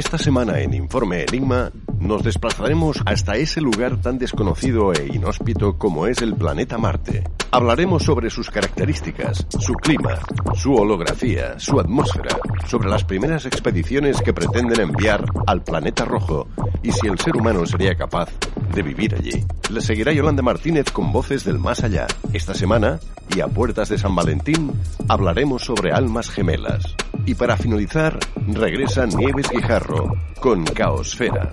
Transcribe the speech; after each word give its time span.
Esta 0.00 0.16
semana 0.16 0.58
en 0.60 0.72
Informe 0.72 1.26
Enigma 1.28 1.70
nos 1.98 2.22
desplazaremos 2.22 3.02
hasta 3.04 3.36
ese 3.36 3.60
lugar 3.60 4.00
tan 4.00 4.16
desconocido 4.16 4.94
e 4.94 5.14
inhóspito 5.14 5.76
como 5.76 6.06
es 6.06 6.22
el 6.22 6.34
planeta 6.34 6.78
Marte. 6.78 7.22
Hablaremos 7.50 8.04
sobre 8.04 8.30
sus 8.30 8.48
características, 8.48 9.46
su 9.58 9.74
clima, 9.74 10.18
su 10.54 10.74
holografía, 10.74 11.58
su 11.58 11.78
atmósfera, 11.78 12.34
sobre 12.66 12.88
las 12.88 13.04
primeras 13.04 13.44
expediciones 13.44 14.22
que 14.22 14.32
pretenden 14.32 14.80
enviar 14.80 15.22
al 15.46 15.62
planeta 15.62 16.06
rojo 16.06 16.48
y 16.82 16.92
si 16.92 17.06
el 17.06 17.18
ser 17.18 17.36
humano 17.36 17.66
sería 17.66 17.94
capaz 17.94 18.30
de 18.74 18.82
vivir 18.82 19.14
allí. 19.14 19.44
Le 19.70 19.82
seguirá 19.82 20.14
Yolanda 20.14 20.42
Martínez 20.42 20.90
con 20.90 21.12
voces 21.12 21.44
del 21.44 21.58
más 21.58 21.84
allá. 21.84 22.06
Esta 22.32 22.54
semana, 22.54 23.00
y 23.36 23.40
a 23.40 23.48
puertas 23.48 23.90
de 23.90 23.98
San 23.98 24.14
Valentín, 24.14 24.72
hablaremos 25.08 25.62
sobre 25.62 25.92
almas 25.92 26.30
gemelas. 26.30 26.96
Y 27.30 27.34
para 27.36 27.56
finalizar, 27.56 28.18
regresa 28.48 29.06
Nieves 29.06 29.48
Guijarro 29.50 30.16
con 30.40 30.64
Caosfera. 30.64 31.52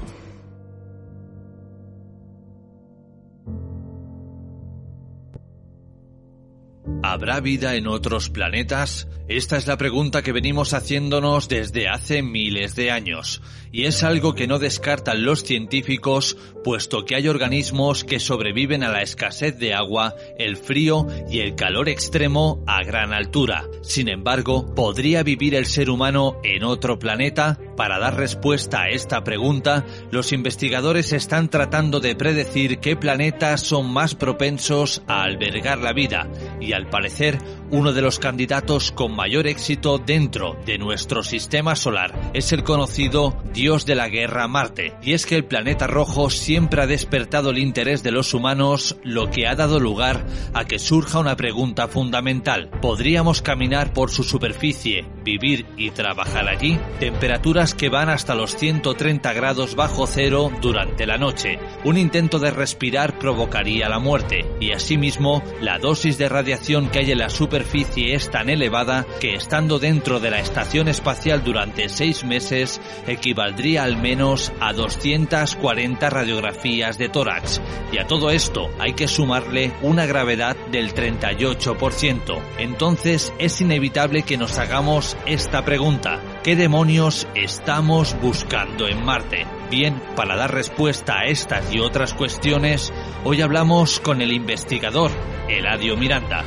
¿Habrá 7.03 7.39
vida 7.39 7.75
en 7.75 7.87
otros 7.87 8.29
planetas? 8.29 9.07
Esta 9.27 9.55
es 9.55 9.65
la 9.65 9.77
pregunta 9.77 10.23
que 10.23 10.33
venimos 10.33 10.73
haciéndonos 10.73 11.47
desde 11.47 11.87
hace 11.87 12.21
miles 12.21 12.75
de 12.75 12.91
años, 12.91 13.41
y 13.71 13.85
es 13.85 14.03
algo 14.03 14.35
que 14.35 14.45
no 14.45 14.59
descartan 14.59 15.23
los 15.23 15.43
científicos, 15.43 16.37
puesto 16.63 17.05
que 17.05 17.15
hay 17.15 17.27
organismos 17.27 18.03
que 18.03 18.19
sobreviven 18.19 18.83
a 18.83 18.89
la 18.89 19.01
escasez 19.01 19.57
de 19.57 19.73
agua, 19.73 20.15
el 20.37 20.57
frío 20.57 21.07
y 21.29 21.39
el 21.39 21.55
calor 21.55 21.87
extremo 21.87 22.63
a 22.67 22.83
gran 22.83 23.13
altura. 23.13 23.63
Sin 23.81 24.09
embargo, 24.09 24.75
¿podría 24.75 25.23
vivir 25.23 25.55
el 25.55 25.65
ser 25.65 25.89
humano 25.89 26.41
en 26.43 26.63
otro 26.63 26.99
planeta? 26.99 27.57
Para 27.81 27.97
dar 27.97 28.15
respuesta 28.15 28.83
a 28.83 28.89
esta 28.89 29.23
pregunta, 29.23 29.83
los 30.11 30.33
investigadores 30.33 31.13
están 31.13 31.49
tratando 31.49 31.99
de 31.99 32.15
predecir 32.15 32.77
qué 32.77 32.95
planetas 32.95 33.61
son 33.61 33.91
más 33.91 34.13
propensos 34.13 35.01
a 35.07 35.23
albergar 35.23 35.79
la 35.79 35.91
vida, 35.91 36.27
y 36.59 36.73
al 36.73 36.91
parecer, 36.91 37.39
uno 37.71 37.93
de 37.93 38.01
los 38.01 38.19
candidatos 38.19 38.91
con 38.91 39.15
mayor 39.15 39.47
éxito 39.47 39.97
dentro 39.97 40.57
de 40.65 40.77
nuestro 40.77 41.23
sistema 41.23 41.75
solar 41.75 42.31
es 42.33 42.51
el 42.51 42.63
conocido 42.63 43.41
dios 43.53 43.85
de 43.85 43.95
la 43.95 44.09
guerra 44.09 44.47
Marte. 44.49 44.93
Y 45.01 45.13
es 45.13 45.25
que 45.25 45.35
el 45.35 45.45
planeta 45.45 45.87
rojo 45.87 46.29
siempre 46.29 46.81
ha 46.81 46.87
despertado 46.87 47.51
el 47.51 47.59
interés 47.59 48.03
de 48.03 48.11
los 48.11 48.33
humanos, 48.33 48.97
lo 49.03 49.31
que 49.31 49.47
ha 49.47 49.55
dado 49.55 49.79
lugar 49.79 50.25
a 50.53 50.65
que 50.65 50.79
surja 50.79 51.19
una 51.19 51.37
pregunta 51.37 51.87
fundamental. 51.87 52.69
¿Podríamos 52.81 53.41
caminar 53.41 53.93
por 53.93 54.11
su 54.11 54.23
superficie, 54.23 55.05
vivir 55.23 55.65
y 55.77 55.91
trabajar 55.91 56.49
allí? 56.49 56.77
Temperaturas 56.99 57.73
que 57.73 57.89
van 57.89 58.09
hasta 58.09 58.35
los 58.35 58.55
130 58.55 59.31
grados 59.33 59.75
bajo 59.75 60.07
cero 60.07 60.51
durante 60.61 61.05
la 61.05 61.17
noche. 61.17 61.57
Un 61.85 61.97
intento 61.97 62.37
de 62.39 62.51
respirar 62.51 63.17
provocaría 63.17 63.87
la 63.87 63.99
muerte 63.99 64.45
y 64.59 64.71
asimismo 64.71 65.41
la 65.61 65.79
dosis 65.79 66.17
de 66.17 66.27
radiación 66.27 66.89
que 66.89 66.99
hay 66.99 67.11
en 67.11 67.19
la 67.19 67.29
superficie 67.29 67.60
es 67.63 68.29
tan 68.29 68.49
elevada 68.49 69.05
que 69.19 69.35
estando 69.35 69.79
dentro 69.79 70.19
de 70.19 70.31
la 70.31 70.39
estación 70.39 70.87
espacial 70.87 71.43
durante 71.43 71.89
seis 71.89 72.23
meses 72.23 72.81
equivaldría 73.07 73.83
al 73.83 73.97
menos 73.97 74.51
a 74.59 74.73
240 74.73 76.09
radiografías 76.09 76.97
de 76.97 77.09
tórax. 77.09 77.61
Y 77.91 77.99
a 77.99 78.07
todo 78.07 78.29
esto 78.31 78.69
hay 78.79 78.93
que 78.93 79.07
sumarle 79.07 79.71
una 79.81 80.05
gravedad 80.05 80.55
del 80.71 80.93
38%. 80.93 82.41
Entonces 82.57 83.33
es 83.39 83.61
inevitable 83.61 84.23
que 84.23 84.37
nos 84.37 84.57
hagamos 84.57 85.17
esta 85.25 85.63
pregunta. 85.63 86.19
¿Qué 86.43 86.55
demonios 86.55 87.27
estamos 87.35 88.15
buscando 88.21 88.87
en 88.87 89.03
Marte? 89.05 89.45
Bien, 89.69 90.01
para 90.15 90.35
dar 90.35 90.53
respuesta 90.53 91.19
a 91.19 91.25
estas 91.25 91.73
y 91.73 91.79
otras 91.79 92.13
cuestiones, 92.13 92.91
hoy 93.23 93.41
hablamos 93.41 93.99
con 93.99 94.21
el 94.21 94.33
investigador 94.33 95.11
Eladio 95.47 95.95
Miranda. 95.95 96.43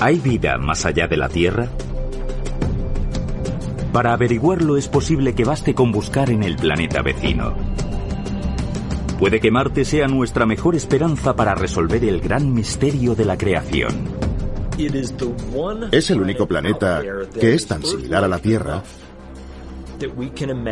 ¿Hay 0.00 0.18
vida 0.18 0.56
más 0.56 0.86
allá 0.86 1.06
de 1.08 1.18
la 1.18 1.28
Tierra? 1.28 1.68
Para 3.92 4.14
averiguarlo 4.14 4.78
es 4.78 4.88
posible 4.88 5.34
que 5.34 5.44
baste 5.44 5.74
con 5.74 5.92
buscar 5.92 6.30
en 6.30 6.42
el 6.42 6.56
planeta 6.56 7.02
vecino. 7.02 7.54
Puede 9.18 9.40
que 9.40 9.50
Marte 9.50 9.84
sea 9.84 10.08
nuestra 10.08 10.46
mejor 10.46 10.74
esperanza 10.74 11.36
para 11.36 11.54
resolver 11.54 12.02
el 12.02 12.22
gran 12.22 12.54
misterio 12.54 13.14
de 13.14 13.26
la 13.26 13.36
creación. 13.36 14.08
Es 15.92 16.10
el 16.10 16.22
único 16.22 16.46
planeta 16.48 17.02
que 17.38 17.52
es 17.52 17.66
tan 17.66 17.84
similar 17.84 18.24
a 18.24 18.28
la 18.28 18.38
Tierra 18.38 18.82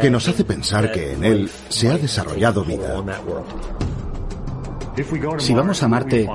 que 0.00 0.10
nos 0.10 0.26
hace 0.26 0.44
pensar 0.44 0.90
que 0.90 1.12
en 1.12 1.24
él 1.24 1.50
se 1.68 1.90
ha 1.90 1.98
desarrollado 1.98 2.64
vida. 2.64 3.04
Si 5.38 5.54
vamos 5.54 5.82
a 5.82 5.88
Marte, 5.88 6.28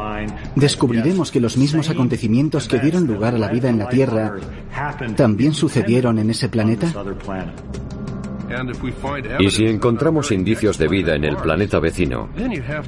descubriremos 0.55 1.31
que 1.31 1.39
los 1.39 1.57
mismos 1.57 1.89
acontecimientos 1.89 2.67
que 2.67 2.79
dieron 2.79 3.07
lugar 3.07 3.35
a 3.35 3.37
la 3.37 3.49
vida 3.49 3.69
en 3.69 3.79
la 3.79 3.89
Tierra 3.89 4.35
también 5.15 5.53
sucedieron 5.53 6.19
en 6.19 6.29
ese 6.29 6.49
planeta. 6.49 6.91
Y 9.39 9.49
si 9.49 9.65
encontramos 9.65 10.31
indicios 10.31 10.77
de 10.77 10.87
vida 10.87 11.15
en 11.15 11.23
el 11.23 11.35
planeta 11.37 11.79
vecino, 11.79 12.29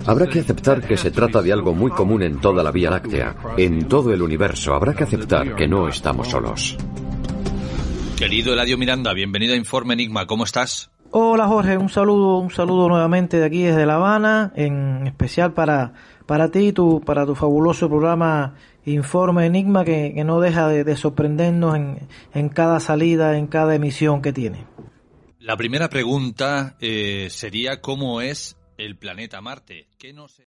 habrá 0.05 0.27
que 0.27 0.41
aceptar 0.41 0.85
que 0.85 0.97
se 0.97 1.11
trata 1.11 1.41
de 1.41 1.51
algo 1.51 1.73
muy 1.73 1.91
común 1.91 2.21
en 2.23 2.39
toda 2.39 2.63
la 2.63 2.71
Vía 2.71 2.91
Láctea, 2.91 3.35
en 3.57 3.87
todo 3.87 4.13
el 4.13 4.21
universo. 4.21 4.73
Habrá 4.73 4.93
que 4.93 5.03
aceptar 5.03 5.55
que 5.55 5.67
no 5.67 5.87
estamos 5.87 6.29
solos. 6.29 6.77
Querido 8.17 8.53
Eladio 8.53 8.77
Miranda, 8.77 9.13
bienvenido 9.13 9.53
a 9.53 9.57
Informe 9.57 9.93
Enigma, 9.93 10.25
¿cómo 10.25 10.45
estás? 10.45 10.89
Hola 11.17 11.47
Jorge, 11.47 11.77
un 11.77 11.87
saludo, 11.87 12.39
un 12.39 12.51
saludo 12.51 12.89
nuevamente 12.89 13.37
de 13.37 13.45
aquí 13.45 13.63
desde 13.63 13.85
La 13.85 13.95
Habana, 13.95 14.51
en 14.53 15.07
especial 15.07 15.53
para, 15.53 15.93
para 16.25 16.51
ti 16.51 16.59
y 16.59 16.71
tu, 16.73 16.99
para 16.99 17.25
tu 17.25 17.35
fabuloso 17.35 17.87
programa 17.87 18.55
Informe 18.83 19.45
Enigma 19.45 19.85
que, 19.85 20.11
que 20.13 20.25
no 20.25 20.41
deja 20.41 20.67
de, 20.67 20.83
de 20.83 20.97
sorprendernos 20.97 21.77
en, 21.77 21.99
en, 22.33 22.49
cada 22.49 22.81
salida, 22.81 23.37
en 23.37 23.47
cada 23.47 23.75
emisión 23.75 24.21
que 24.21 24.33
tiene. 24.33 24.65
La 25.39 25.55
primera 25.55 25.87
pregunta 25.87 26.75
eh, 26.81 27.29
sería 27.29 27.79
cómo 27.79 28.19
es 28.19 28.57
el 28.77 28.97
planeta 28.97 29.39
Marte. 29.39 29.87
¿Qué 29.97 30.11
no 30.11 30.27
se... 30.27 30.49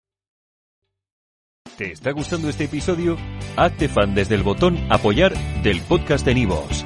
¿Te 1.75 1.91
está 1.91 2.11
gustando 2.11 2.49
este 2.49 2.65
episodio? 2.65 3.17
Hazte 3.57 3.89
fan 3.89 4.13
desde 4.13 4.35
el 4.35 4.43
botón 4.43 4.77
apoyar 4.91 5.33
del 5.63 5.81
podcast 5.81 6.23
de 6.23 6.35
Nivos. 6.35 6.85